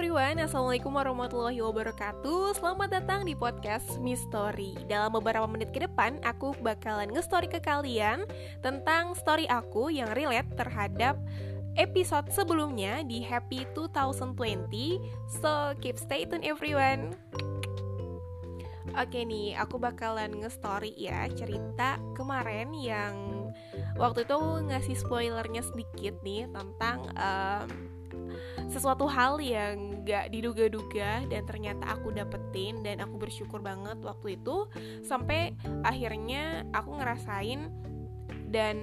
[0.00, 2.56] everyone, Assalamualaikum warahmatullahi wabarakatuh.
[2.56, 8.24] Selamat datang di podcast Mystery Dalam beberapa menit ke depan, aku bakalan nge-story ke kalian
[8.64, 11.20] Tentang story aku yang relate terhadap
[11.76, 17.12] episode sebelumnya di Happy 2020 So, keep stay tune everyone.
[18.96, 23.52] Oke nih, aku bakalan nge-story ya cerita kemarin yang
[24.00, 27.89] waktu itu ngasih spoilernya sedikit nih tentang um,
[28.70, 34.70] sesuatu hal yang gak diduga-duga dan ternyata aku dapetin dan aku bersyukur banget waktu itu
[35.02, 37.66] sampai akhirnya aku ngerasain
[38.50, 38.76] dan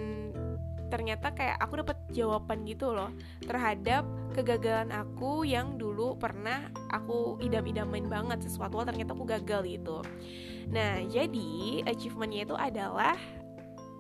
[0.88, 3.12] ternyata kayak aku dapet jawaban gitu loh
[3.44, 10.00] terhadap kegagalan aku yang dulu pernah aku idam-idamin banget sesuatu ternyata aku gagal gitu.
[10.68, 13.16] Nah, jadi achievementnya itu adalah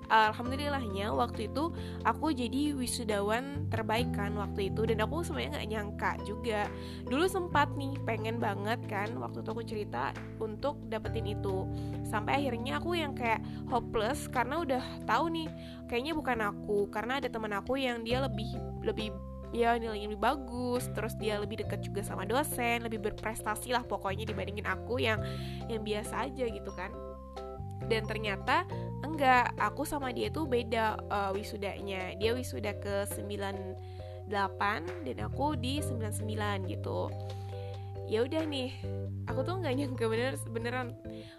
[0.07, 1.71] alhamdulillahnya waktu itu
[2.03, 4.87] aku jadi wisudawan terbaik kan waktu itu.
[4.87, 6.71] Dan aku sebenarnya nggak nyangka juga.
[7.07, 11.67] Dulu sempat nih pengen banget kan waktu itu aku cerita untuk dapetin itu.
[12.07, 15.49] Sampai akhirnya aku yang kayak hopeless karena udah tahu nih
[15.91, 16.87] kayaknya bukan aku.
[16.91, 18.49] Karena ada teman aku yang dia lebih
[18.83, 19.11] lebih
[19.55, 20.87] ya nilainya lebih bagus.
[20.91, 25.19] Terus dia lebih dekat juga sama dosen lebih berprestasi lah pokoknya dibandingin aku yang
[25.67, 27.06] yang biasa aja gitu kan
[27.87, 28.67] dan ternyata
[29.03, 29.55] enggak.
[29.57, 32.13] Aku sama dia tuh beda uh, wisudanya.
[32.19, 34.29] Dia wisuda ke 98
[35.07, 37.09] dan aku di 99 gitu.
[38.07, 38.71] Ya udah nih
[39.27, 40.87] aku tuh nggak nyangka bener beneran.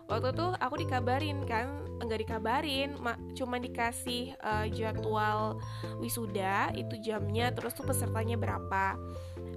[0.04, 5.56] Waktu tuh aku dikabarin kan enggak dikabarin ma cuma dikasih uh, jadwal
[5.96, 9.00] wisuda itu jamnya terus tuh pesertanya berapa.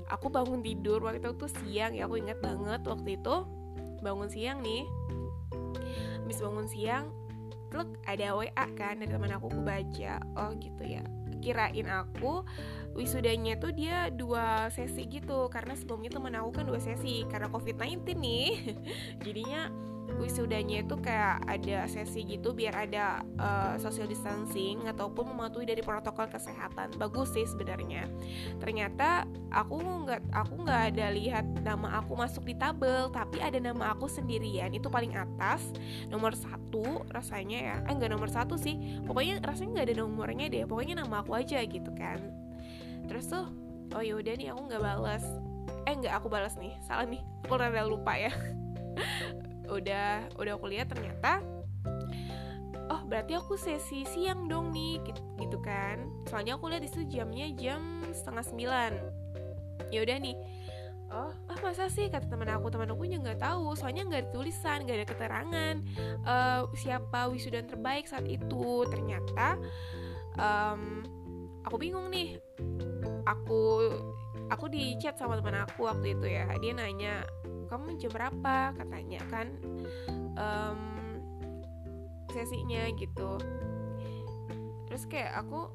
[0.08, 3.36] Aku bangun tidur waktu itu tuh siang ya aku ingat banget waktu itu.
[4.00, 4.88] Bangun siang nih
[6.32, 7.06] habis bangun siang
[7.68, 10.24] pluk ada WA kan dari teman aku aku baca.
[10.40, 11.04] Oh gitu ya.
[11.44, 12.48] Kirain aku
[12.96, 15.52] wisudanya tuh dia dua sesi gitu.
[15.52, 18.48] Karena sebelumnya teman aku kan dua sesi karena covid-19 nih.
[19.28, 19.68] Jadinya
[20.22, 26.30] wisudanya itu kayak ada sesi gitu biar ada uh, social distancing ataupun mematuhi dari protokol
[26.30, 26.94] kesehatan.
[27.02, 28.06] Bagus sih sebenarnya.
[28.62, 33.98] Ternyata aku nggak aku nggak ada lihat nama aku masuk di tabel tapi ada nama
[33.98, 34.70] aku sendirian.
[34.72, 35.74] Itu paling atas.
[36.08, 37.76] Nomor satu rasanya ya.
[37.90, 39.02] Eh nggak nomor satu sih.
[39.04, 40.64] Pokoknya rasanya nggak ada nomornya deh.
[40.70, 42.22] Pokoknya nama aku aja gitu kan.
[43.10, 43.50] Terus tuh
[43.92, 45.26] oh yaudah nih aku nggak balas
[45.90, 46.78] eh nggak aku balas nih.
[46.86, 47.20] Salah nih.
[47.44, 48.32] Aku rada lupa ya
[49.72, 51.40] udah udah aku lihat ternyata
[52.92, 56.04] oh berarti aku sesi siang dong nih gitu, gitu kan.
[56.28, 58.92] Soalnya aku lihat itu jamnya jam setengah sembilan.
[59.96, 60.36] Ya udah nih
[61.12, 62.12] oh ah masa sih?
[62.12, 62.68] kata teman aku.
[62.68, 65.76] Teman aku juga nggak tahu soalnya nggak ada tulisan nggak ada keterangan
[66.28, 68.84] uh, siapa wisuda terbaik saat itu.
[68.92, 69.56] Ternyata
[70.36, 71.04] um,
[71.64, 72.36] aku bingung nih.
[73.24, 73.88] Aku
[74.52, 76.52] aku di chat sama teman aku waktu itu ya.
[76.60, 77.24] Dia nanya
[77.72, 78.76] kamu jam berapa?
[78.76, 79.48] Katanya kan
[80.36, 80.80] um,
[82.36, 83.40] sesinya gitu.
[84.92, 85.72] Terus kayak aku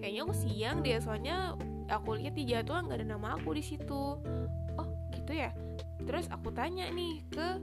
[0.00, 1.52] kayaknya aku siang deh soalnya
[1.92, 4.16] aku lihat di jadwal nggak ada nama aku di situ.
[4.80, 5.52] Oh gitu ya?
[6.08, 7.60] Terus aku tanya nih ke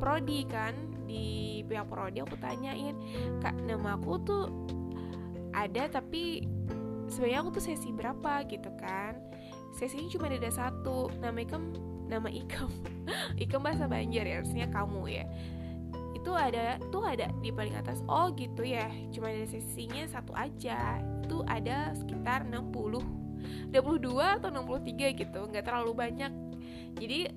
[0.00, 0.72] prodi kan
[1.04, 2.96] di pihak prodi aku tanyain
[3.44, 4.44] kak nama aku tuh
[5.52, 6.48] ada tapi
[7.12, 8.48] sebenarnya aku tuh sesi berapa?
[8.48, 9.31] Gitu kan
[9.72, 11.62] sesinya cuma ada satu namanya kan
[12.12, 12.68] nama Ikam
[13.40, 15.24] Ikam bahasa Banjar ya harusnya kamu ya.
[16.12, 18.04] Itu ada tuh ada di paling atas.
[18.06, 18.92] Oh gitu ya.
[19.10, 21.00] Cuma ada sesinya satu aja.
[21.24, 23.24] Itu ada sekitar 60
[23.72, 25.40] 22 atau 63 gitu.
[25.48, 26.32] Nggak terlalu banyak.
[27.00, 27.32] Jadi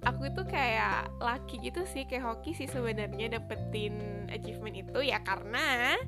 [0.00, 4.98] aku itu kayak laki gitu sih kayak hoki sih sebenarnya dapetin achievement itu.
[5.04, 5.98] Ya karena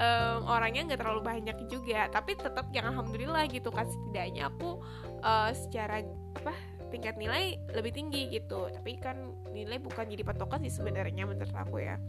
[0.00, 2.08] um, orangnya nggak terlalu banyak juga.
[2.08, 4.80] Tapi tetap yang alhamdulillah gitu kan setidaknya aku
[5.20, 6.02] uh, secara
[6.40, 6.56] apa
[6.90, 8.66] tingkat nilai lebih tinggi gitu.
[8.72, 12.00] Tapi kan nilai bukan jadi patokan sih sebenarnya menurut aku ya.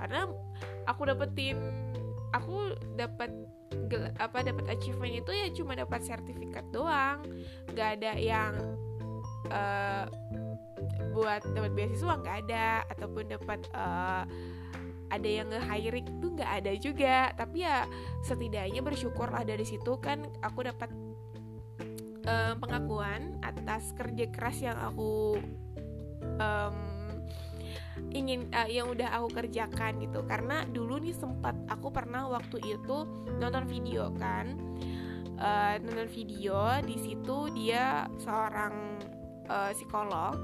[0.00, 0.26] Karena
[0.88, 1.60] aku dapetin
[2.32, 3.30] aku dapat
[4.18, 7.22] apa dapat achievement itu ya cuma dapat sertifikat doang.
[7.70, 8.52] Nggak ada yang
[9.52, 10.04] uh,
[11.12, 12.82] buat dapat beasiswa nggak ada.
[12.90, 14.24] Ataupun dapat uh,
[15.10, 17.16] ada yang nge-hiring itu nggak ada juga.
[17.34, 17.84] Tapi ya
[18.24, 20.90] setidaknya bersyukurlah dari situ kan aku dapat
[22.24, 25.36] um, pengakuan atas kerja keras yang aku
[26.38, 26.76] um,
[28.14, 30.22] ingin uh, yang udah aku kerjakan gitu.
[30.24, 33.06] Karena dulu nih sempat aku pernah waktu itu
[33.38, 34.56] nonton video kan.
[35.40, 39.00] Uh, nonton video di situ dia seorang
[39.48, 40.36] uh, psikolog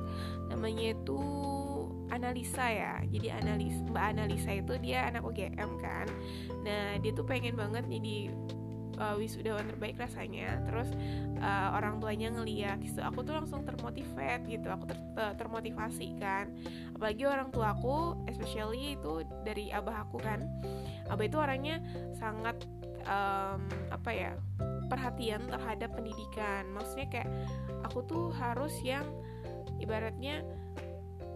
[0.48, 1.20] namanya itu
[2.10, 2.94] analisa ya.
[3.06, 6.06] Jadi analis mbak analisa itu dia anak UGM kan.
[6.62, 8.30] Nah dia tuh pengen banget jadi
[9.00, 10.60] uh, wisudawan terbaik rasanya.
[10.68, 10.90] Terus
[11.40, 13.00] uh, orang tuanya ngeliat gitu.
[13.04, 14.68] Aku tuh langsung termotivate gitu.
[14.72, 16.52] Aku ter termotivasi kan.
[16.96, 20.44] Apalagi orang tua aku especially itu dari abah aku kan.
[21.08, 21.80] Abah itu orangnya
[22.16, 22.56] sangat
[23.06, 23.62] um,
[23.92, 24.32] apa ya
[24.86, 26.68] perhatian terhadap pendidikan.
[26.74, 27.30] Maksudnya kayak
[27.86, 29.06] aku tuh harus yang
[29.80, 30.40] ibaratnya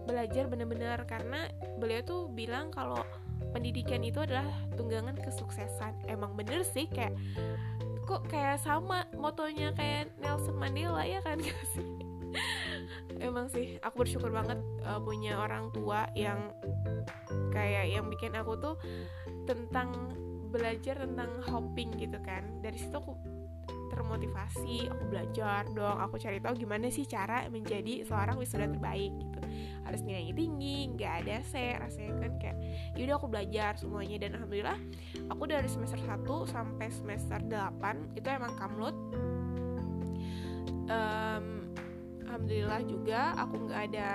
[0.05, 3.01] belajar bener-bener karena beliau tuh bilang kalau
[3.51, 6.07] pendidikan itu adalah tunggangan kesuksesan.
[6.07, 7.13] Emang bener sih kayak
[8.07, 11.37] kok kayak sama motonya kayak Nelson Mandela ya kan?
[11.37, 11.87] Gak sih.
[13.19, 14.57] Emang sih aku bersyukur banget
[14.87, 16.55] uh, punya orang tua yang
[17.51, 18.75] kayak yang bikin aku tuh
[19.45, 20.15] tentang
[20.51, 22.43] belajar tentang hopping gitu kan.
[22.63, 23.15] Dari situ aku
[23.91, 29.39] termotivasi aku belajar dong aku cari tahu gimana sih cara menjadi seorang wisuda terbaik gitu.
[29.83, 32.57] Harus nilainya tinggi nggak ada C rasanya kan kayak
[32.95, 34.17] yaudah aku belajar semuanya.
[34.23, 34.79] Dan alhamdulillah
[35.27, 38.95] aku dari semester 1 sampai semester 8 itu emang kamlut
[40.87, 41.45] um,
[42.27, 44.09] alhamdulillah juga aku nggak ada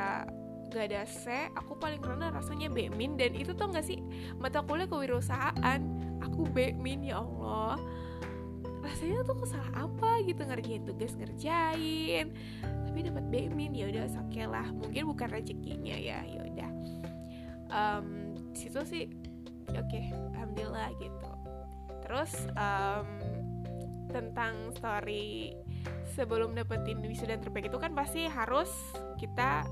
[0.67, 3.17] gak ada C aku paling rendah rasanya B min.
[3.17, 4.03] Dan itu tuh nggak sih
[4.37, 5.81] mata kuliah kewirausahaan.
[6.21, 7.81] Aku B min ya Allah
[8.87, 12.31] rasanya tuh salah apa gitu ngerjain tugas ngerjain.
[12.63, 14.67] Tapi dapat B min ya udah oke lah.
[14.71, 16.71] Mungkin bukan rezekinya ya ya udah.
[17.67, 18.07] Um,
[18.55, 19.05] situ sih
[19.75, 21.31] oke okay, alhamdulillah gitu.
[22.07, 23.07] Terus um,
[24.15, 25.53] tentang story
[26.15, 28.71] sebelum dapetin wisuda terbaik itu kan pasti harus
[29.19, 29.67] kita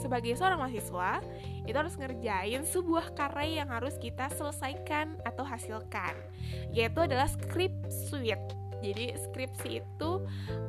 [0.00, 1.20] sebagai seorang mahasiswa
[1.68, 6.16] itu harus ngerjain sebuah karya yang harus kita selesaikan atau hasilkan.
[6.72, 8.56] Yaitu adalah script suite.
[8.80, 10.10] Jadi skripsi itu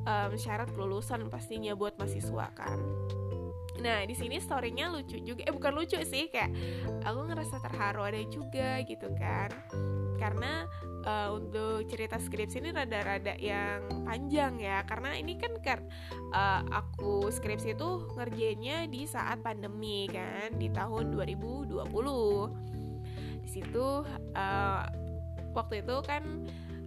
[0.03, 2.81] um, syarat kelulusan pastinya buat mahasiswa kan.
[3.79, 6.51] Nah di sini storynya lucu juga, eh bukan lucu sih kayak
[7.07, 9.47] aku ngerasa terharu ada juga gitu kan,
[10.19, 10.67] karena
[11.05, 14.83] uh, untuk cerita skripsi ini rada-rada yang panjang ya.
[14.83, 15.79] Karena ini kan kan
[16.33, 21.77] uh, aku skripsi itu ngerjainnya di saat pandemi kan di tahun 2020
[23.39, 24.05] di situ
[24.37, 24.83] uh,
[25.57, 26.21] waktu itu kan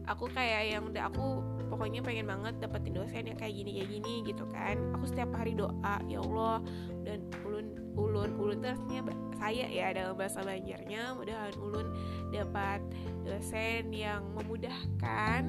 [0.07, 4.15] aku kayak yang udah aku pokoknya pengen banget dapetin dosen yang kayak gini kayak gini
[4.29, 4.77] gitu kan.
[4.99, 6.61] Aku setiap hari doa ya Allah
[7.07, 7.25] dan
[7.97, 8.31] ulun.
[8.39, 9.03] Ulun itu artinya
[9.43, 11.87] saya ya dalam bahasa Banjarnya mudahan ulun
[12.31, 12.81] dapat
[13.27, 15.43] dosen yang memudahkan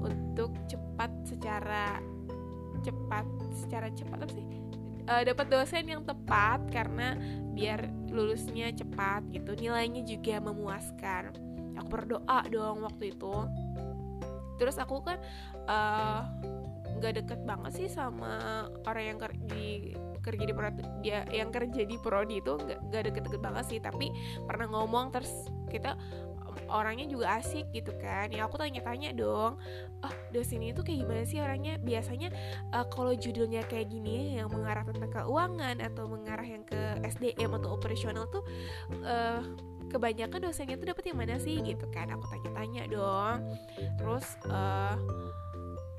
[0.00, 2.00] untuk cepat secara
[2.80, 4.46] cepat secara cepat apa sih?
[5.06, 7.14] Uh, dapat dosen yang tepat karena
[7.54, 11.30] biar lulusnya cepat gitu nilainya juga memuaskan.
[11.78, 13.36] Aku berdoa dong waktu itu.
[14.56, 15.20] Terus aku kan
[15.68, 16.24] uh,
[17.04, 19.92] deket banget sih sama orang yang di
[20.26, 23.78] kerja di prodi dia yang kerja di prodi itu nggak nggak deket-deket banget sih.
[23.78, 24.10] Tapi
[24.42, 25.30] pernah ngomong terus
[25.70, 25.94] kita
[26.72, 28.32] orangnya juga asik gitu kan.
[28.34, 29.60] Ya aku tanya-tanya dong
[30.04, 31.74] oh dosen itu kayak gimana sih orangnya?
[31.80, 32.28] Biasanya
[32.74, 37.76] uh, kalau judulnya kayak gini yang mengarah tentang keuangan atau mengarah yang ke SDM atau
[37.76, 38.44] operasional tuh
[39.04, 39.40] uh,
[39.86, 42.10] kebanyakan dosennya tuh dapat yang mana sih gitu kan?
[42.12, 43.38] Aku tanya-tanya dong.
[44.00, 44.94] Terus uh,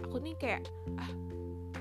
[0.04, 0.62] aku nih kayak
[1.00, 1.10] ah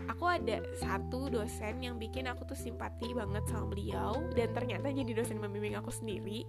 [0.09, 5.13] aku ada satu dosen yang bikin aku tuh simpati banget sama beliau dan ternyata jadi
[5.17, 6.45] dosen membimbing aku sendiri.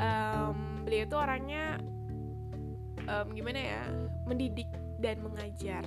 [0.00, 1.76] Um, beliau tuh orangnya
[3.06, 3.82] um, gimana ya
[4.24, 4.68] mendidik
[5.00, 5.84] dan mengajar.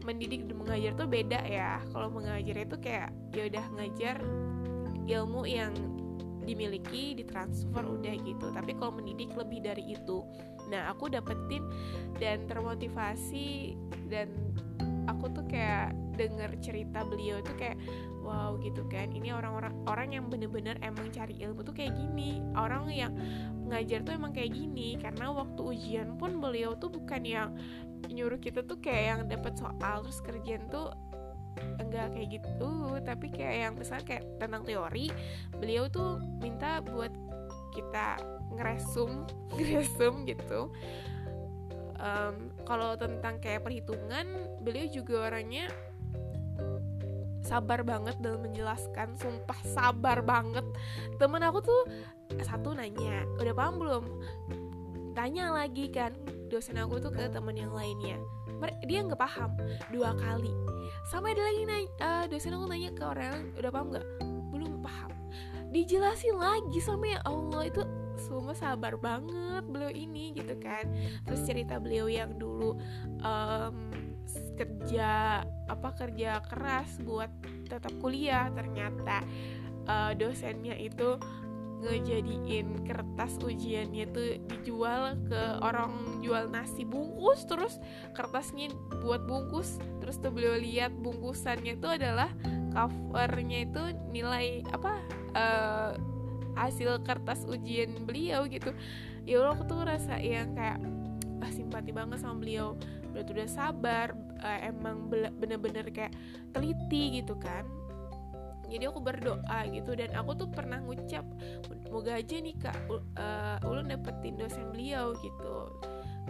[0.00, 1.78] Mendidik dan mengajar tuh beda ya.
[1.92, 4.16] Kalau mengajar itu kayak ya udah ngajar
[5.10, 5.74] ilmu yang
[6.44, 8.50] dimiliki ditransfer udah gitu.
[8.50, 10.24] Tapi kalau mendidik lebih dari itu.
[10.72, 11.62] Nah aku dapetin
[12.16, 13.76] dan termotivasi
[14.08, 14.32] dan
[15.10, 17.80] aku tuh kayak denger cerita beliau tuh kayak
[18.20, 19.10] wow gitu kan.
[19.10, 22.44] Ini orang-orang orang yang bener-bener emang cari ilmu tuh kayak gini.
[22.54, 23.12] Orang yang
[23.66, 25.00] ngajar tuh emang kayak gini.
[25.00, 27.48] Karena waktu ujian pun beliau tuh bukan yang
[28.08, 30.92] nyuruh kita tuh kayak yang dapet soal terus kerjaan tuh
[31.80, 32.72] enggak kayak gitu.
[33.02, 35.10] Tapi kayak yang misalnya kayak tentang teori
[35.56, 37.10] beliau tuh minta buat
[37.74, 38.20] kita
[38.54, 39.24] ngeresum
[39.56, 40.70] ngeresum gitu.
[42.00, 44.26] Um, kalau tentang kayak perhitungan
[44.60, 45.68] beliau juga orangnya
[47.50, 49.18] sabar banget dalam menjelaskan.
[49.18, 50.62] Sumpah sabar banget.
[51.18, 51.82] Temen aku tuh
[52.46, 54.04] satu nanya udah paham belum?
[55.18, 56.14] Tanya lagi kan
[56.46, 58.20] dosen aku tuh ke temen yang lainnya.
[58.86, 59.56] Dia nggak paham.
[59.90, 60.52] Dua kali.
[61.10, 64.06] Sampai ada lagi nanya uh, dosen aku nanya ke orang udah paham nggak?
[64.54, 65.10] Belum paham.
[65.70, 67.82] Dijelasin lagi sama ya Allah itu
[68.30, 70.86] semua sabar banget beliau ini gitu kan.
[71.26, 72.78] Terus cerita beliau yang dulu
[73.26, 73.90] um,
[74.54, 77.30] kerja apa kerja keras buat
[77.66, 79.26] tetap kuliah ternyata
[79.90, 81.18] uh, dosennya itu
[81.80, 87.80] ngejadiin kertas ujiannya tuh dijual ke orang jual nasi bungkus terus
[88.12, 88.70] kertasnya
[89.00, 89.80] buat bungkus.
[90.04, 92.28] Terus tuh beliau lihat bungkusannya itu adalah
[92.70, 93.82] covernya itu
[94.12, 94.92] nilai apa
[95.34, 95.92] uh,
[96.56, 98.74] hasil kertas ujian beliau gitu.
[99.28, 100.80] Ya Allah aku tuh rasa yang kayak
[101.42, 102.78] ah, simpati banget sama beliau.
[103.10, 106.14] Beliau tuh udah sabar uh, emang bener-bener kayak
[106.54, 107.66] teliti gitu kan.
[108.70, 111.26] Jadi aku berdoa gitu dan aku tuh pernah ngucap
[111.90, 112.78] moga aja nih kak
[113.18, 115.66] uh, ulun dapetin dosen beliau gitu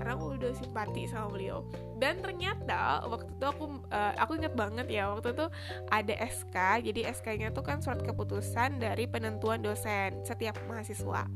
[0.01, 1.61] karena aku udah simpati sama beliau.
[2.01, 5.47] Dan ternyata waktu itu aku uh, aku inget banget ya waktu itu
[5.93, 6.57] ada SK
[6.89, 11.29] jadi SK-nya tuh kan surat keputusan dari penentuan dosen setiap mahasiswa.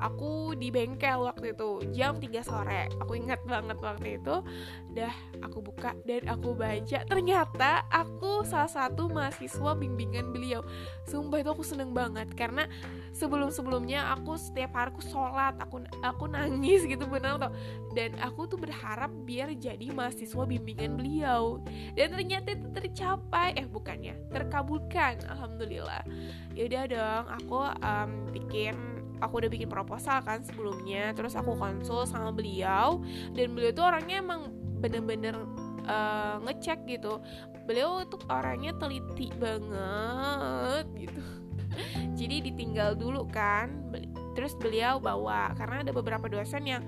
[0.00, 2.88] Aku di bengkel waktu itu jam 3 sore.
[3.04, 4.40] Aku inget banget waktu itu.
[4.96, 5.12] Dah
[5.44, 7.04] aku buka dan aku baca.
[7.04, 10.64] Ternyata aku salah satu mahasiswa bimbingan beliau.
[11.04, 12.32] Sumpah itu aku seneng banget.
[12.32, 12.64] Karena
[13.12, 17.52] sebelum sebelumnya aku setiap hari aku sholat aku aku nangis gitu benar tuh
[17.92, 21.58] dan aku tuh berharap biar jadi mahasiswa bimbingan beliau.
[21.98, 23.58] Dan ternyata itu tercapai.
[23.58, 25.24] Eh bukannya terkabulkan.
[25.26, 26.06] Alhamdulillah.
[26.54, 28.74] Yaudah dong aku um, bikin
[29.18, 31.10] aku udah bikin proposal kan sebelumnya.
[31.16, 33.02] Terus aku konsul sama beliau.
[33.34, 35.34] Dan beliau tuh orangnya emang bener-bener
[35.88, 37.18] uh, ngecek gitu.
[37.66, 41.22] Beliau tuh orangnya teliti banget gitu.
[42.18, 43.90] Jadi ditinggal dulu kan.
[44.36, 45.56] Terus beliau bawa.
[45.56, 46.84] Karena ada beberapa dosen yang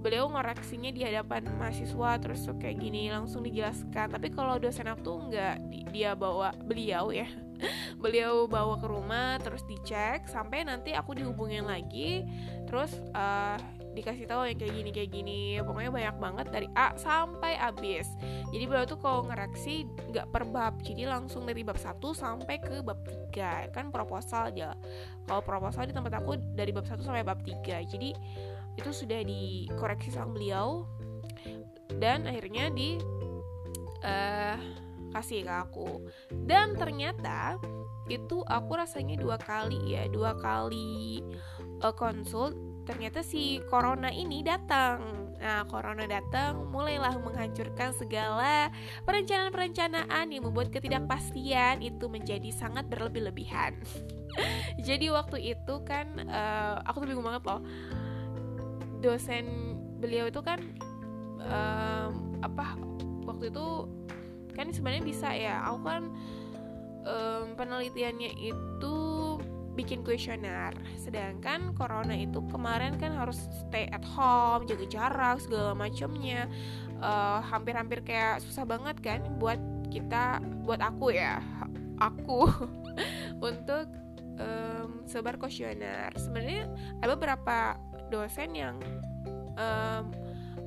[0.00, 4.08] beliau ngoreksinya di hadapan mahasiswa terus tuh kayak gini langsung dijelaskan.
[4.08, 5.56] Tapi kalau dosen aku tuh nggak
[5.92, 7.28] dia bawa beliau ya
[8.02, 12.24] beliau bawa ke rumah terus dicek sampai nanti aku dihubungin lagi
[12.64, 15.40] terus uh, dikasih tahu yang kayak gini kayak gini.
[15.60, 18.06] Pokoknya banyak banget dari A sampai habis.
[18.54, 22.80] Jadi beliau tuh kalau ngereksi nggak per bab jadi langsung dari bab 1 sampai ke
[22.86, 23.02] bab
[23.34, 24.78] 3 kan proposal aja.
[25.26, 28.10] Kalau proposal di tempat aku dari bab 1 sampai bab 3 jadi
[28.78, 30.86] itu sudah dikoreksi sama beliau.
[31.98, 33.00] Dan akhirnya di
[34.04, 34.56] uh,
[35.10, 36.06] kasih ke aku.
[36.46, 37.58] Dan ternyata
[38.10, 41.22] itu aku rasanya dua kali ya dua kali
[41.78, 42.50] uh, konsul
[42.82, 45.30] ternyata si corona ini datang.
[45.40, 48.68] Nah, corona datang, mulailah menghancurkan segala
[49.08, 53.72] perencanaan-perencanaan yang membuat ketidakpastian itu menjadi sangat berlebih-lebihan.
[54.86, 57.64] Jadi waktu itu kan, uh, aku tuh bingung banget loh
[59.00, 60.60] dosen beliau itu kan
[61.44, 62.76] um, apa
[63.28, 63.88] waktu itu
[64.56, 66.02] kan sebenarnya bisa ya aku kan
[67.04, 68.96] um, penelitiannya itu
[69.78, 76.50] bikin kuesioner sedangkan corona itu kemarin kan harus stay at home jaga jarak segala macamnya
[77.00, 79.56] uh, hampir-hampir kayak susah banget kan buat
[79.88, 81.40] kita buat aku ya
[82.00, 82.50] aku
[83.48, 83.86] untuk
[84.40, 86.10] um, sebar kuesioner.
[86.16, 86.66] Sebenarnya
[87.04, 87.76] ada beberapa
[88.10, 88.76] dosen yang
[89.56, 90.10] um,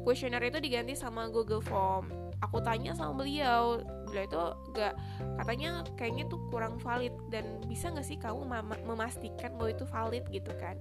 [0.04, 2.08] kuesioner itu diganti sama Google Form.
[2.44, 4.44] Aku tanya sama beliau beliau itu
[4.76, 4.94] gak
[5.40, 7.16] katanya kayaknya tuh kurang valid.
[7.32, 8.44] Dan bisa gak sih kamu
[8.84, 10.76] memastikan bahwa itu valid gitu kan?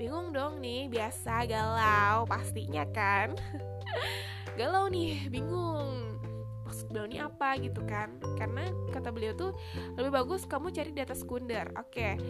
[0.00, 3.36] Bingung dong nih biasa galau pastinya kan?
[4.60, 6.20] Galau nih bingung
[7.08, 8.12] ini apa gitu kan.
[8.36, 9.56] Karena kata beliau tuh
[9.96, 11.72] lebih bagus kamu cari data sekunder.
[11.80, 12.20] Oke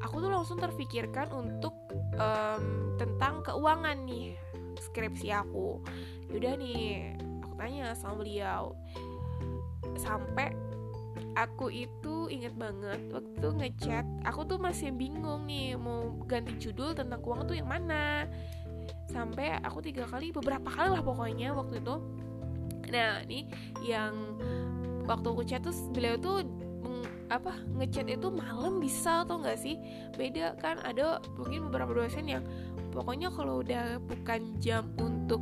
[0.00, 1.76] aku tuh langsung terfikirkan untuk
[2.16, 4.34] um, tentang keuangan nih
[4.80, 5.78] skripsi aku.
[6.32, 8.74] Yaudah nih aku tanya sama beliau.
[10.00, 10.56] Sampai
[11.36, 17.20] aku itu inget banget waktu ngechat aku tuh masih bingung nih mau ganti judul tentang
[17.20, 18.26] keuangan tuh yang mana.
[19.10, 21.94] Sampai aku tiga kali beberapa kali lah pokoknya waktu itu
[22.88, 23.44] nah ini
[23.84, 24.40] yang
[25.04, 26.46] waktu aku chat tuh beliau tuh
[27.30, 29.78] apa ngechat itu malam bisa atau enggak sih?
[30.18, 32.42] Beda kan ada mungkin beberapa dosen yang
[32.90, 35.38] pokoknya kalau udah bukan jam untuk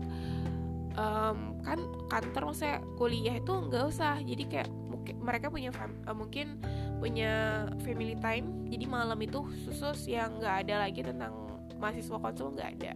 [1.00, 1.80] um, kan
[2.12, 4.20] kantor maksudnya kuliah itu nggak usah.
[4.20, 6.60] Jadi kayak mungkin mereka punya fam, uh, mungkin
[7.00, 8.68] punya family time.
[8.68, 11.32] Jadi malam itu khusus yang nggak ada lagi tentang
[11.80, 12.92] mahasiswa konsul nggak ada.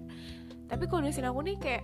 [0.69, 1.83] Tapi kalau dosen aku nih kayak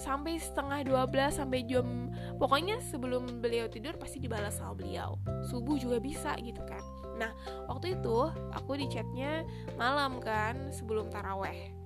[0.00, 2.08] sampai setengah 12 sampai jam
[2.40, 5.20] pokoknya sebelum beliau tidur pasti dibalas sama beliau.
[5.44, 6.80] Subuh juga bisa gitu kan.
[7.20, 7.30] Nah
[7.68, 9.44] waktu itu aku di chatnya
[9.76, 11.76] malam kan sebelum taraweh.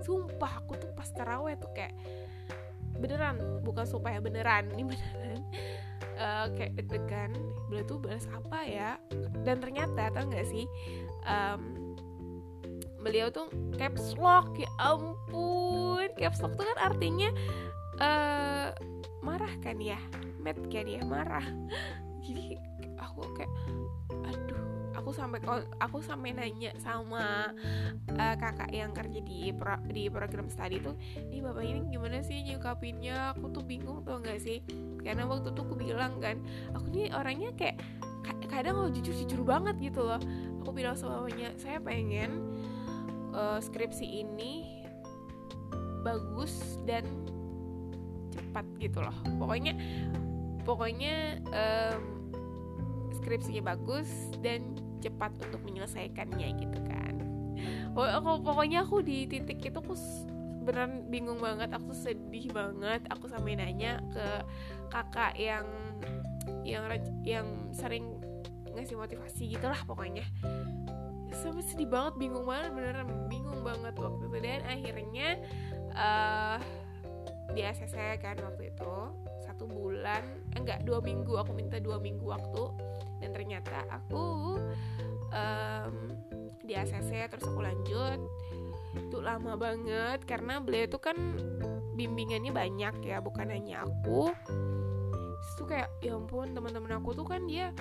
[0.00, 1.92] Sumpah aku tuh pas taraweh tuh kayak
[2.96, 4.72] beneran bukan sumpah ya beneran.
[4.72, 5.40] Ini beneran.
[6.16, 7.36] Uh, kayak deg-degan
[7.68, 8.96] beliau tuh balas apa ya?
[9.44, 10.64] Dan ternyata tau gak sih?
[11.28, 11.91] Um,
[13.02, 16.08] beliau tuh caps lock ya ampun.
[16.16, 17.28] Caps lock tuh kan artinya
[17.98, 18.70] uh,
[19.20, 19.98] marah kan ya?
[20.40, 21.44] Mad kan ya marah.
[22.22, 22.56] Jadi
[22.96, 23.52] aku kayak
[24.30, 24.62] aduh
[24.94, 25.42] aku sampai
[25.82, 27.50] aku sampai nanya sama
[28.14, 30.94] uh, kakak yang kerja di pro, di program studi tuh
[31.32, 34.62] ini bapak ini gimana sih nyukapinnya aku tuh bingung tuh nggak sih
[35.02, 36.38] karena waktu tuh aku bilang kan
[36.76, 37.82] aku nih orangnya kayak
[38.52, 40.20] kadang lo jujur jujur banget gitu loh.
[40.62, 42.51] Aku bilang sama bapaknya saya pengen
[43.32, 44.84] uh, skripsi ini
[46.02, 47.04] bagus dan
[48.32, 49.16] cepat gitu loh.
[49.36, 49.76] Pokoknya
[50.62, 52.02] pokoknya um,
[53.16, 54.08] skripsinya bagus
[54.40, 57.14] dan cepat untuk menyelesaikannya gitu kan.
[57.92, 59.94] Pokoknya aku di titik itu aku
[60.62, 63.04] beneran bingung banget aku sedih banget.
[63.12, 64.26] Aku sampai nanya ke
[64.88, 65.66] kakak yang
[66.66, 66.84] yang
[67.22, 68.18] yang sering
[68.72, 70.24] ngasih motivasi gitulah pokoknya
[71.34, 74.38] sampai sedih banget bingung banget beneran bingung banget waktu itu.
[74.40, 75.28] Dan akhirnya
[75.96, 76.58] uh,
[77.52, 78.94] di ACC kan waktu itu
[79.44, 80.24] satu bulan
[80.56, 82.64] enggak dua minggu aku minta dua minggu waktu.
[83.20, 84.58] Dan ternyata aku
[85.30, 85.94] um,
[86.62, 88.20] di ACC terus aku lanjut.
[88.92, 91.16] Itu lama banget karena beliau itu kan
[91.96, 94.32] bimbingannya banyak ya bukan hanya aku.
[95.56, 97.72] Itu kayak ya ampun teman-teman aku tuh kan dia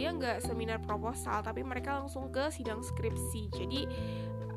[0.00, 3.52] dia nggak seminar proposal tapi mereka langsung ke sidang skripsi.
[3.52, 3.84] Jadi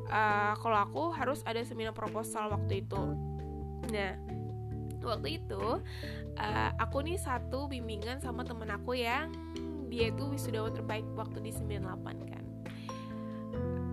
[0.08, 3.02] uh, kalau aku harus ada seminar proposal waktu itu.
[3.92, 4.16] Nah
[5.04, 5.84] waktu itu
[6.40, 9.28] uh, aku nih satu bimbingan sama temen aku yang
[9.92, 12.44] dia itu wisudawan terbaik waktu di 98 kan.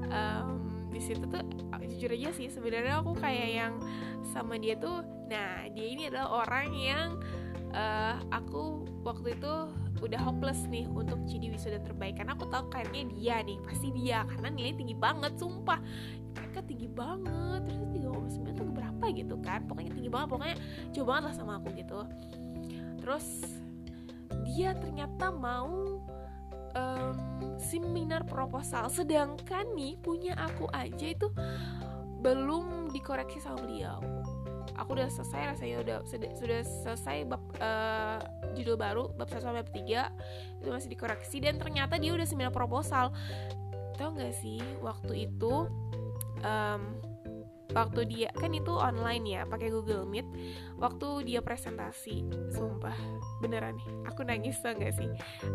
[0.08, 1.44] Um, di situ tuh
[1.92, 3.74] jujur aja sih sebenarnya aku kayak yang
[4.32, 7.20] sama dia tuh nah dia ini adalah orang yang
[7.76, 9.54] uh, aku waktu itu
[10.02, 12.18] udah hopeless nih untuk jadi wisuda terbaik.
[12.18, 15.80] Karena aku tahu kayaknya dia nih pasti dia karena nilai tinggi banget sumpah.
[16.34, 19.60] Mereka tinggi banget terus tiga sembilan tuh berapa gitu kan?
[19.70, 20.58] Pokoknya tinggi banget pokoknya
[20.92, 22.00] jauh banget lah sama aku gitu.
[23.02, 23.26] Terus
[24.44, 26.02] dia ternyata mau
[26.76, 27.14] um,
[27.62, 28.90] seminar proposal.
[28.90, 31.30] Sedangkan nih punya aku aja itu
[32.22, 33.98] belum dikoreksi sama beliau
[34.78, 38.20] aku udah selesai rasanya udah sudah, selesai bab uh,
[38.54, 40.02] judul baru bab satu sampai bab tiga.
[40.62, 43.14] Itu masih dikoreksi dan ternyata dia udah seminar proposal.
[43.98, 45.70] Tau gak sih waktu itu
[46.42, 46.82] um,
[47.72, 50.28] waktu dia kan itu online ya pakai Google Meet
[50.76, 52.96] waktu dia presentasi sumpah
[53.40, 55.08] beneran nih aku nangis tau gak sih?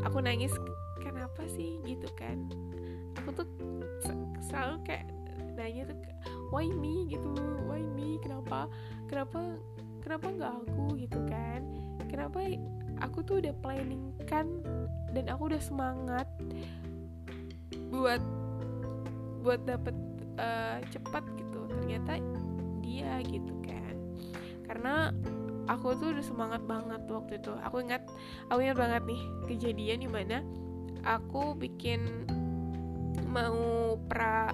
[0.05, 0.53] Aku nangis
[1.01, 1.81] kenapa sih?
[1.85, 2.49] Gitu kan.
[3.21, 3.49] Aku tuh
[4.49, 5.07] selalu kayak
[5.57, 5.99] nanya tuh
[6.53, 7.09] why me?
[7.09, 7.29] Gitu
[7.69, 8.17] why me?
[8.21, 8.69] Kenapa
[9.07, 9.59] kenapa
[10.03, 11.61] kenapa nggak aku gitu kan?
[12.07, 12.39] Kenapa
[13.03, 14.47] aku tuh udah planning kan
[15.11, 16.29] dan aku udah semangat
[17.91, 18.23] buat
[19.43, 19.97] buat dapet
[20.39, 21.61] uh, cepat gitu.
[21.71, 22.23] Ternyata
[22.83, 23.95] dia gitu kan.
[24.67, 25.11] Karena
[25.67, 27.53] aku tuh udah semangat banget waktu itu.
[27.67, 28.07] Aku ingat
[28.51, 30.43] aku ingat banget nih kejadian di mana
[31.07, 32.27] aku bikin
[33.31, 34.51] mau pra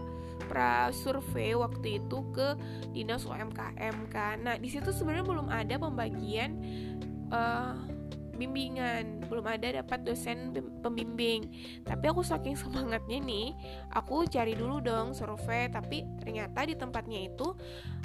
[0.53, 2.61] pra survei waktu itu ke
[2.93, 4.37] dinas UMKM kan.
[4.45, 6.61] Nah di situ sebenarnya belum ada pembagian
[7.33, 7.73] uh,
[8.37, 9.25] bimbingan.
[9.33, 10.53] Belum ada dapat dosen
[10.85, 11.49] pembimbing.
[11.89, 13.57] Tapi aku saking semangatnya nih
[13.97, 15.73] aku cari dulu dong survei.
[15.73, 17.57] Tapi ternyata di tempatnya itu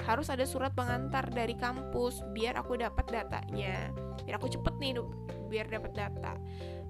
[0.07, 3.91] harus ada surat pengantar dari kampus biar aku dapat datanya.
[4.23, 5.03] Biar aku cepet nih
[5.51, 6.39] biar dapat data.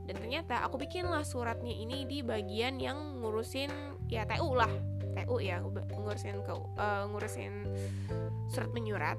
[0.06, 3.68] Dan ternyata aku bikinlah suratnya ini di bagian yang ngurusin
[4.08, 7.66] ya TU lah TU ya ngurusin ke uh, ngurusin
[8.54, 9.18] surat menyurat.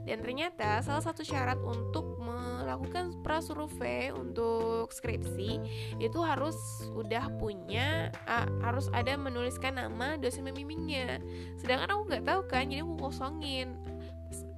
[0.00, 5.60] Dan ternyata salah satu syarat untuk melakukan prasurvei untuk skripsi
[6.00, 6.56] itu harus
[6.96, 11.20] udah punya uh, harus ada menuliskan nama dosen pembimbingnya.
[11.60, 13.76] Sedangkan aku nggak tahu kan jadi aku kosongin.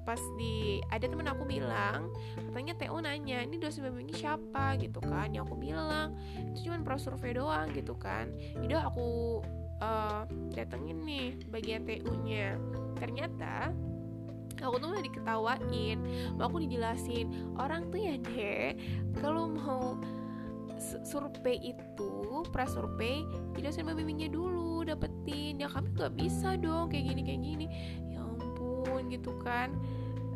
[0.02, 4.78] Pas di ada temen aku bilang katanya TO nanya ini dosen pembimbingnya siapa?
[4.78, 6.14] Gitu kan ya aku bilang
[6.54, 8.30] itu cuma prasurvei doang gitu kan.
[8.62, 9.42] Jadi aku
[9.82, 10.22] uh,
[10.54, 12.54] datengin nih bagian TU nya
[12.94, 13.74] ternyata
[14.62, 15.98] aku tuh udah diketawain.
[16.38, 18.78] Mau aku dijelasin orang tuh ya deh
[19.18, 19.98] kalau mau
[21.06, 22.10] survei itu
[22.50, 25.58] prasurvei di dosen pembimbingnya dulu dapetin.
[25.58, 27.66] Ya kami gak bisa dong kayak gini kayak gini.
[28.14, 29.74] Ya ampun gitu kan.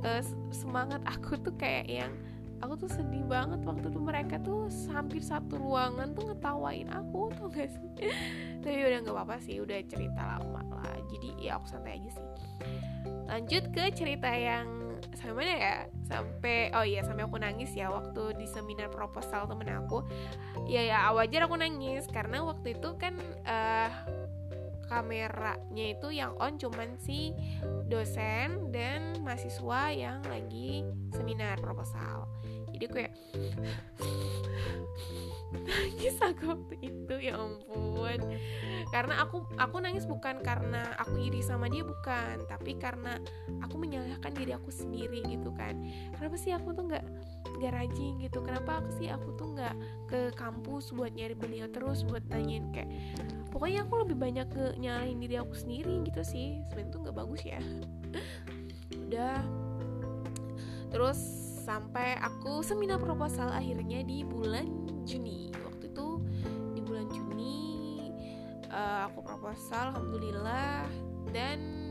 [0.05, 0.21] Uh,
[0.53, 2.13] semangat aku tuh kayak yang
[2.61, 7.49] aku tuh sedih banget waktu itu mereka tuh hampir satu ruangan tuh ngetawain aku tuh
[7.53, 7.89] gak sih?
[8.63, 10.97] Tapi udah nggak apa-apa sih udah cerita lama lah.
[11.13, 12.27] Jadi ya aku santai aja sih.
[13.27, 14.67] Lanjut ke cerita yang
[15.15, 15.77] sampai mana ya?
[16.07, 20.03] Sampai oh iya sampai aku nangis ya waktu di seminar proposal temen aku.
[20.67, 22.07] Ya ya wajar aku nangis.
[22.11, 23.15] Karena waktu itu kan
[23.47, 23.91] uh,
[24.87, 27.35] kameranya itu yang on cuman si
[27.87, 32.31] dosen dan mahasiswa yang lagi seminar proposal
[32.77, 33.13] jadi kayak
[35.67, 38.21] nangis aku waktu itu ya ampun.
[38.95, 42.47] Karena aku aku nangis bukan karena aku iri sama dia bukan.
[42.47, 43.19] Tapi karena
[43.65, 45.75] aku menyalahkan diri aku sendiri gitu kan.
[46.15, 47.05] Kenapa sih aku tuh nggak
[47.59, 48.39] nggak rajin gitu?
[48.45, 49.75] Kenapa aku sih aku tuh nggak
[50.07, 52.91] ke kampus buat nyari beliau terus buat nanyain kayak
[53.51, 56.63] pokoknya aku lebih banyak ke nyalahin diri aku sendiri gitu sih.
[56.71, 57.61] Sebenarnya tuh nggak bagus ya.
[59.09, 59.41] Udah.
[60.95, 65.51] Terus sampai aku seminar proposal akhirnya di bulan Juni.
[65.67, 66.23] Waktu itu
[66.79, 67.59] di bulan Juni
[68.71, 70.87] uh, aku proposal alhamdulillah.
[71.35, 71.91] Dan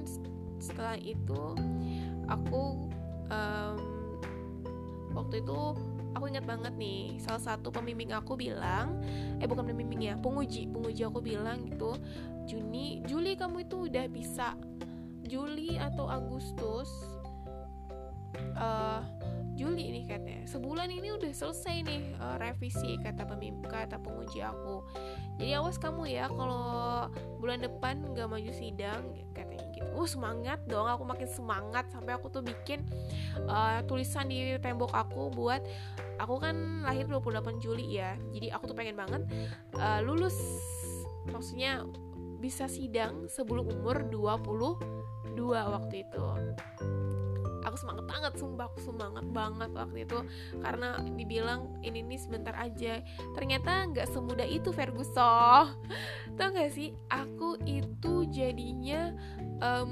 [0.63, 1.59] setelah itu
[2.31, 2.87] aku
[3.27, 3.77] um,
[5.11, 5.59] waktu itu
[6.15, 9.03] aku ingat banget nih salah satu pembimbing aku bilang
[9.43, 11.99] eh bukan pembimbing ya penguji penguji aku bilang gitu
[12.47, 14.55] Juni Juli kamu itu udah bisa
[15.27, 16.87] Juli atau Agustus
[18.55, 19.03] uh,
[19.55, 20.43] Juli nih katanya.
[20.45, 24.83] Sebulan ini udah selesai nih uh, revisi kata pemimpin kata penguji aku.
[25.39, 27.07] Jadi awas kamu ya kalau
[27.39, 29.87] bulan depan nggak maju sidang katanya gitu.
[29.95, 31.87] Oh semangat dong aku makin semangat.
[31.87, 32.83] Sampai aku tuh bikin
[33.47, 35.63] uh, tulisan di tembok aku buat
[36.19, 38.19] aku kan lahir 28 Juli ya.
[38.35, 39.23] Jadi aku tuh pengen banget
[39.79, 40.35] uh, lulus
[41.31, 41.81] maksudnya
[42.43, 46.25] bisa sidang sebelum umur 22 waktu itu
[47.65, 50.19] aku semangat banget sumpah aku semangat banget waktu itu.
[50.61, 53.01] Karena dibilang ini nih sebentar aja.
[53.33, 55.73] Ternyata nggak semudah itu Ferguson
[56.35, 56.91] tau gak sih?
[57.09, 59.15] Aku itu jadinya
[59.63, 59.91] um,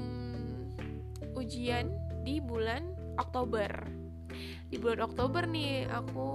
[1.34, 1.90] ujian
[2.22, 3.68] di bulan Oktober.
[4.68, 6.28] Di bulan Oktober nih aku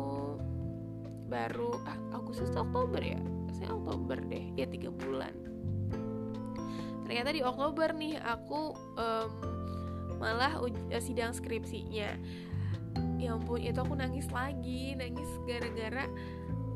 [1.29, 3.21] baru ah, Agustus Oktober ya?
[3.53, 5.33] Saya Oktober deh ya tiga bulan.
[7.05, 9.58] Ternyata di Oktober nih aku um,
[10.19, 12.19] malah uh, sidang skripsinya.
[13.19, 16.07] Ya ampun itu aku nangis lagi nangis gara-gara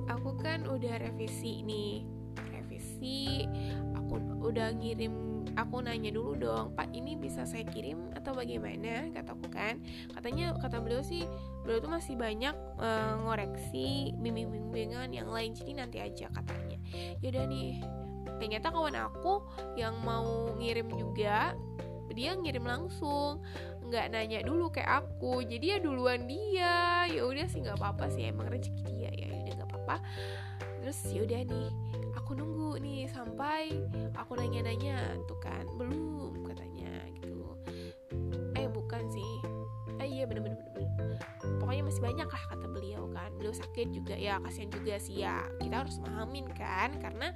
[0.08, 2.03] aku kan udah revisi nih.
[2.51, 3.47] Revisi
[3.95, 9.12] aku udah ngirim aku nanya dulu dong pak ini bisa saya kirim atau bagaimana?
[9.12, 9.79] Kataku kan.
[10.12, 11.27] Katanya kata beliau sih
[11.63, 16.79] beliau tuh masih banyak uh, ngoreksi bimbing-bimbingan yang lain jadi nanti aja katanya.
[17.23, 17.84] Yaudah nih
[18.39, 19.43] ternyata kawan aku
[19.79, 21.56] yang mau ngirim juga
[22.13, 23.41] dia ngirim langsung
[23.89, 25.43] nggak nanya dulu kayak aku.
[25.43, 29.12] Jadi ya duluan dia ya udah sih nggak apa-apa sih emang rezeki dia.
[29.13, 29.95] Ya udah nggak apa-apa.
[30.82, 31.69] Terus ya udah nih
[32.17, 33.76] aku nunggu nih sampai
[34.17, 37.58] aku nanya-nanya tuh kan belum katanya gitu.
[38.58, 39.34] Eh bukan sih.
[40.02, 40.73] Eh iya bener-bener
[41.62, 43.30] pokoknya masih banyak lah kata beliau kan.
[43.38, 45.43] Beliau sakit juga ya kasihan juga sih ya.
[45.62, 47.32] Kita harus pahamin kan karena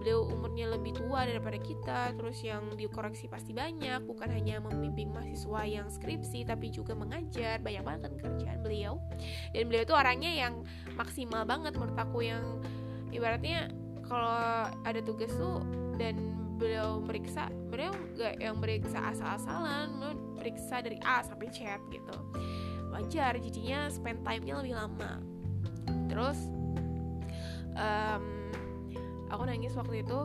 [0.00, 4.02] beliau umurnya lebih tua daripada kita terus yang dikoreksi pasti banyak.
[4.04, 7.60] Bukan hanya membimbing mahasiswa yang skripsi tapi juga mengajar.
[7.62, 9.00] Banyak banget kan kerjaan beliau.
[9.52, 10.62] Dan beliau itu orangnya yang
[10.94, 12.60] maksimal banget menurut aku yang
[13.14, 13.70] ibaratnya
[14.06, 15.62] kalau ada tugas tuh
[15.98, 19.92] dan beliau meriksa beliau nggak yang meriksa asal-asalan
[20.40, 22.16] meriksa dari A sampai Z gitu
[22.94, 25.22] wajar jadinya spend time-nya lebih lama.
[26.10, 26.38] Terus
[27.76, 28.22] um,
[29.30, 30.20] aku nangis waktu itu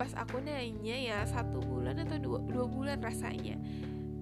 [0.00, 3.60] pas aku nanya ya satu bulan atau dua, dua bulan rasanya.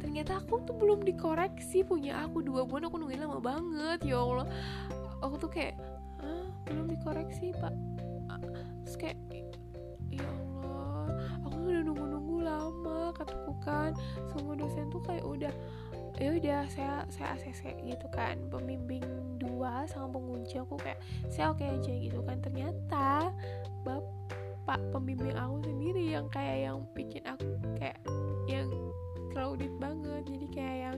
[0.03, 4.47] Ternyata aku tuh belum dikoreksi punya aku dua bulan aku nungguin lama banget ya allah.
[5.23, 5.79] Aku tuh kayak
[6.67, 7.75] belum dikoreksi pak?
[8.83, 9.19] Terus kayak
[10.11, 11.15] ya allah
[11.47, 13.95] aku udah nunggu-nunggu lama kataku kan.
[14.35, 15.53] Semua dosen tuh kayak udah
[16.19, 19.07] ya udah saya saya ACC gitu kan pembimbing
[19.39, 20.99] dua sama pengunci aku kayak
[21.31, 22.43] saya oke okay aja gitu kan.
[22.43, 23.31] Ternyata
[23.87, 27.47] bapak pembimbing aku sendiri yang kayak yang bikin aku
[27.79, 27.99] kayak
[28.51, 28.67] yang
[29.31, 30.27] crowded banget.
[30.27, 30.97] Jadi kayak yang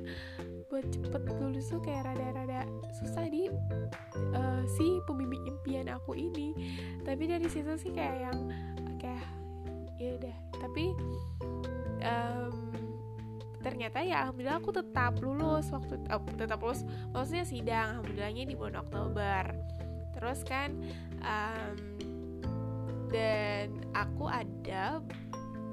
[0.73, 2.65] buat cepet lulus tuh kayak rada-rada
[2.97, 3.53] susah di
[4.33, 6.57] uh, si pembimbing impian aku ini.
[7.05, 8.39] Tapi dari situ sih kayak yang
[8.97, 9.27] kayak
[10.01, 10.37] ya udah.
[10.57, 10.85] Tapi
[12.09, 12.70] um,
[13.81, 16.85] ternyata ya alhamdulillah aku tetap lulus waktu uh, tetap lulus
[17.17, 19.57] maksudnya sidang alhamdulillahnya di bulan Oktober.
[20.13, 20.77] Terus kan
[21.25, 21.77] um,
[23.09, 25.01] dan aku ada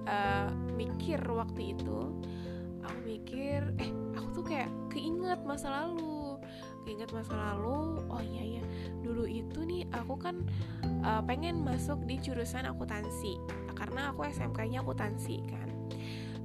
[0.08, 0.48] uh,
[0.80, 2.00] mikir waktu itu
[2.80, 6.40] aku mikir eh aku tuh kayak keinget masa lalu
[6.88, 8.64] keinget masa lalu oh iya ya
[9.04, 10.48] dulu itu nih aku kan
[11.04, 13.36] uh, pengen masuk di jurusan akuntansi
[13.76, 15.68] karena aku SMK-nya akuntansi kan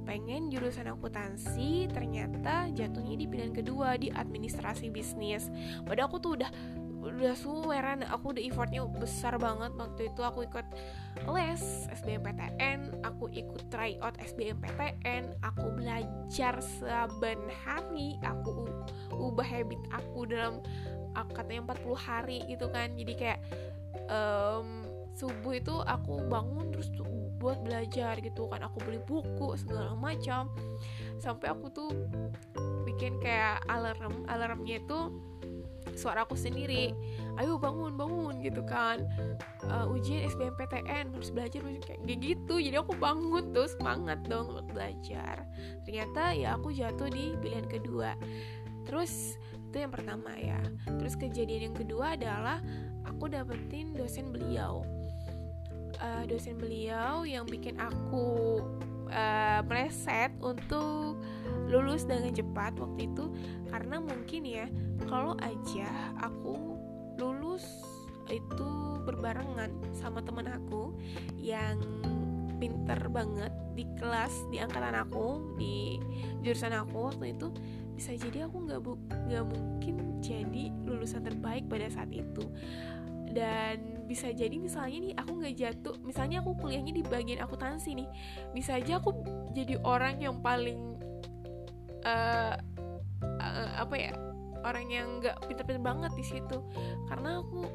[0.03, 5.49] pengen jurusan akuntansi ternyata jatuhnya di pilihan kedua di administrasi bisnis.
[5.87, 6.51] Padahal aku tuh udah
[7.03, 10.21] udah suweran aku udah effortnya besar banget waktu itu.
[10.23, 10.67] Aku ikut
[11.31, 18.67] les SBMPTN aku ikut tryout SBMPTN aku belajar saban hari aku
[19.13, 20.63] ubah habit aku dalam
[21.35, 22.95] katanya 40 hari gitu kan.
[22.95, 23.39] Jadi kayak
[24.09, 26.89] um, subuh itu aku bangun terus
[27.43, 28.63] buat belajar gitu kan.
[28.63, 30.47] Aku beli buku segala macam.
[31.19, 31.91] Sampai aku tuh
[32.87, 35.11] bikin kayak alarm alarmnya itu
[35.93, 36.95] suara aku sendiri.
[37.35, 39.03] Ayo bangun bangun gitu kan.
[39.67, 42.63] Uh, ujian SBMPTN harus belajar kayak gitu.
[42.63, 45.43] Jadi aku bangun tuh semangat dong untuk belajar.
[45.83, 48.15] Ternyata ya aku jatuh di pilihan kedua.
[48.87, 49.35] Terus
[49.69, 50.59] itu yang pertama ya.
[50.87, 52.63] Terus kejadian yang kedua adalah
[53.03, 55.02] aku dapetin dosen beliau
[55.99, 58.59] uh, dosen beliau yang bikin aku
[59.11, 61.19] uh, meleset untuk
[61.69, 63.29] lulus dengan cepat waktu itu.
[63.69, 64.65] Karena mungkin ya
[65.05, 65.89] kalau aja
[66.21, 66.77] aku
[67.19, 67.65] lulus
[68.31, 68.69] itu
[69.03, 70.95] berbarengan sama teman aku
[71.35, 71.77] yang
[72.57, 75.99] pinter banget di kelas di angkatan aku di
[76.39, 77.51] jurusan aku waktu itu
[77.93, 78.79] bisa jadi aku nggak
[79.27, 82.47] nggak mungkin jadi lulusan terbaik pada saat itu
[83.33, 85.95] dan bisa jadi misalnya nih aku nggak jatuh.
[86.05, 88.07] Misalnya aku kuliahnya di bagian akuntansi nih.
[88.53, 89.11] Bisa aja aku
[89.57, 90.95] jadi orang yang paling
[92.05, 92.55] uh,
[93.41, 94.13] uh, apa ya
[94.63, 96.57] orang yang nggak pinter-pinter banget di situ.
[97.09, 97.65] Karena aku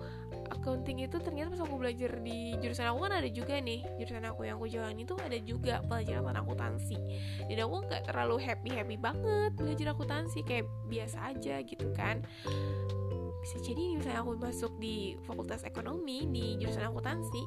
[0.49, 3.83] accounting itu ternyata pas aku belajar di jurusan aku kan ada juga nih.
[3.99, 6.97] Jurusan aku yang aku jalani itu ada juga pelajaran tentang akuntansi.
[7.51, 10.41] Dan aku nggak terlalu happy happy banget belajar akuntansi.
[10.47, 12.23] Kayak biasa aja gitu kan
[13.39, 17.43] bisa jadi misalnya aku masuk di fakultas ekonomi di jurusan akuntansi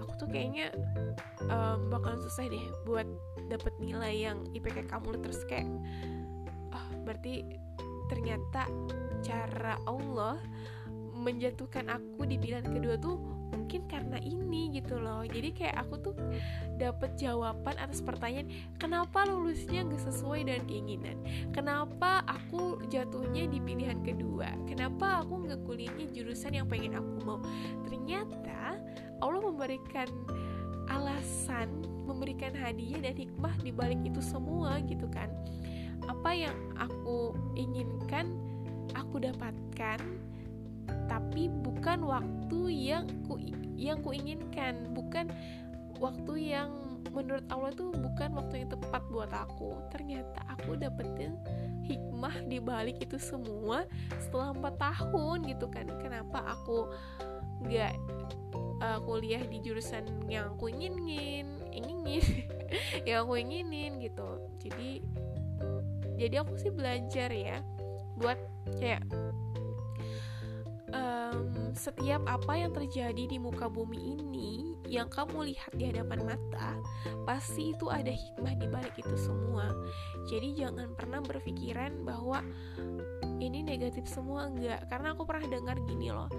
[0.00, 0.70] aku tuh kayaknya
[1.50, 3.06] um, bakalan susah deh buat
[3.50, 5.66] dapet nilai yang IPK kamu terus kayak
[6.74, 7.42] oh, berarti
[8.06, 8.70] ternyata
[9.22, 10.38] cara Allah
[11.16, 15.22] menjatuhkan aku di pilihan kedua tuh mungkin karena ini gitu loh.
[15.26, 16.14] Jadi kayak aku tuh
[16.80, 21.16] dapet jawaban atas pertanyaan kenapa lulusnya gak sesuai dengan keinginan?
[21.50, 24.50] Kenapa aku jatuhnya di pilihan kedua?
[24.66, 27.38] Kenapa aku nggak kuliahnya jurusan yang pengen aku mau?
[27.86, 28.78] Ternyata
[29.20, 30.08] Allah memberikan
[30.86, 31.68] alasan
[32.06, 35.26] memberikan hadiah dan hikmah di balik itu semua gitu kan.
[36.06, 38.30] Apa yang aku inginkan
[38.94, 39.98] aku dapatkan
[41.06, 43.38] tapi bukan waktu yang ku
[43.76, 44.90] yang ku inginkan.
[44.92, 45.30] Bukan
[46.00, 46.70] waktu yang
[47.12, 49.76] menurut Allah itu bukan waktu yang tepat buat aku.
[49.92, 51.38] Ternyata aku dapetin
[51.86, 53.86] hikmah di balik itu semua
[54.20, 55.86] setelah empat tahun gitu kan.
[56.02, 56.90] Kenapa aku
[57.64, 57.94] nggak
[58.84, 62.24] uh, kuliah di jurusan yang aku inginin inginin
[63.08, 64.28] yang aku inginin gitu.
[64.60, 65.00] Jadi
[66.16, 67.60] jadi aku sih belajar ya
[68.16, 68.40] buat
[68.80, 69.04] kayak
[70.94, 76.78] um, setiap apa yang terjadi di muka bumi ini yang kamu lihat di hadapan mata
[77.26, 79.70] pasti itu ada hikmah di balik itu semua.
[80.30, 82.42] Jadi jangan pernah berpikiran bahwa
[83.42, 84.86] ini negatif semua enggak.
[84.86, 86.30] Karena aku pernah dengar gini loh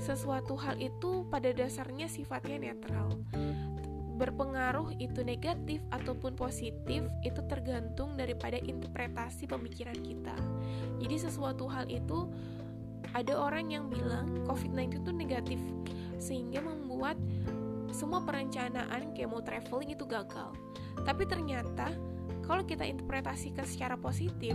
[0.00, 3.20] sesuatu hal itu pada dasarnya sifatnya netral.
[4.16, 10.36] Berpengaruh itu negatif ataupun positif itu tergantung daripada interpretasi pemikiran kita.
[11.00, 12.28] Jadi sesuatu hal itu
[13.14, 15.60] ada orang yang bilang COVID-19 itu negatif
[16.20, 17.16] sehingga membuat
[17.90, 20.54] semua perencanaan mau traveling itu gagal.
[21.02, 21.90] Tapi ternyata
[22.46, 24.54] kalau kita interpretasikan secara positif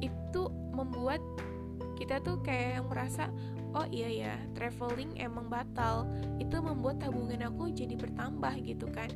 [0.00, 0.42] itu
[0.72, 1.20] membuat
[2.00, 3.30] kita tuh kayak yang merasa
[3.72, 6.08] oh iya ya traveling emang batal.
[6.40, 9.08] Itu membuat tabungan aku jadi bertambah gitu kan.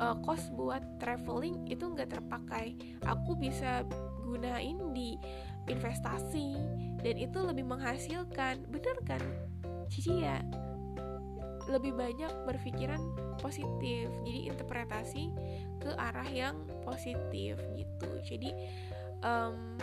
[0.00, 2.78] Uh, cost buat traveling itu nggak terpakai.
[3.04, 3.84] Aku bisa
[4.24, 5.18] gunain di
[5.68, 6.56] investasi
[7.00, 9.22] dan itu lebih menghasilkan bener kan
[9.90, 10.38] Cici ya?
[11.66, 13.02] Lebih banyak berpikiran
[13.42, 15.34] positif jadi interpretasi
[15.82, 18.10] ke arah yang positif gitu.
[18.22, 18.54] Jadi
[19.26, 19.74] um,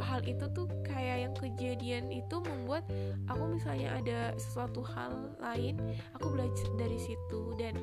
[0.00, 2.88] hal itu tuh kayak yang kejadian itu membuat
[3.28, 5.76] aku misalnya ada sesuatu hal lain
[6.16, 7.52] aku belajar dari situ.
[7.60, 7.76] Dan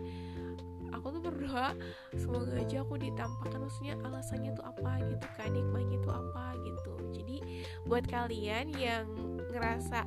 [0.89, 1.78] aku tuh berdoa
[2.17, 6.94] semoga aja aku ditampakkan maksudnya alasannya tuh apa gitu kan hikmahnya tuh apa gitu.
[7.13, 7.38] Jadi
[7.86, 9.06] buat kalian yang
[9.52, 10.06] ngerasa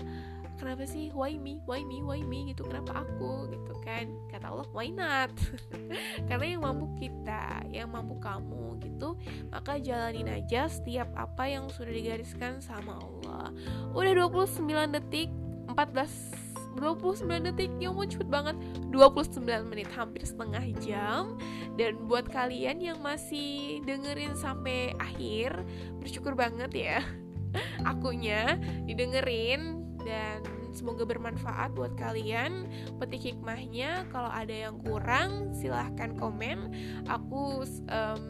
[0.59, 1.11] kenapa sih?
[1.13, 1.61] Why me?
[1.69, 2.01] Why me?
[2.01, 2.55] Why me?
[2.55, 2.65] gitu.
[2.65, 3.51] Kenapa aku?
[3.51, 4.09] gitu kan.
[4.31, 5.31] Kata Allah why not?
[6.29, 9.19] Karena yang mampu kita yang mampu kamu gitu
[9.53, 13.53] maka jalanin aja setiap apa yang sudah digariskan sama Allah.
[13.93, 14.65] Udah 29
[14.97, 15.29] detik
[15.69, 17.71] 14 29 detik.
[17.79, 18.57] Yang mau cepet banget.
[18.91, 21.39] 29 menit hampir setengah jam.
[21.79, 25.63] Dan buat kalian yang masih dengerin sampai akhir
[25.99, 27.01] bersyukur banget ya
[27.91, 32.69] akunya didengerin dan semoga bermanfaat buat kalian.
[33.01, 36.75] Petik hikmahnya kalau ada yang kurang silahkan komen.
[37.09, 38.23] Aku um,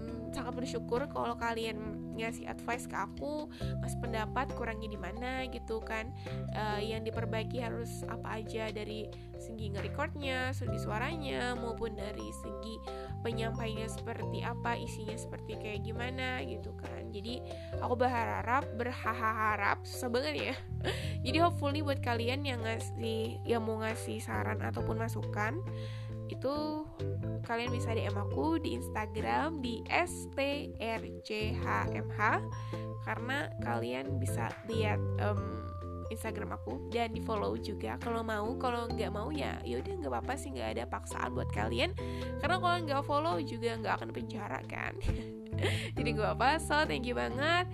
[0.64, 3.52] bersyukur kalau kalian ngasih advice ke aku
[3.84, 5.44] ngasih pendapat kurangnya di mana?
[5.52, 6.08] gitu kan.
[6.56, 12.80] Uh, yang diperbaiki harus apa aja dari segi nge-recordnya segi suaranya maupun dari segi
[13.20, 17.12] penyampainya seperti apa isinya seperti kayak gimana gitu kan.
[17.12, 17.44] Jadi
[17.84, 20.54] aku berharap berharap susah banget ya.
[21.28, 25.60] Jadi hopefully buat kalian yang ngasih yang mau ngasih saran ataupun masukan
[26.32, 26.86] itu
[27.44, 30.80] kalian bisa DM aku di Instagram di strchmh
[33.04, 35.64] karena kalian bisa lihat um,
[36.12, 37.96] Instagram aku dan di follow juga.
[38.00, 41.96] Kalau mau kalau nggak mau ya yaudah nggak apa-apa sih nggak ada paksaan buat kalian.
[42.40, 44.92] Karena kalau nggak follow juga nggak akan penjara kan.
[45.96, 47.68] Jadi nggak apa so thank you banget.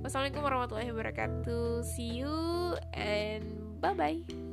[0.00, 1.84] Wassalamualaikum warahmatullahi wabarakatuh.
[1.84, 3.44] See you and
[3.80, 4.45] bye bye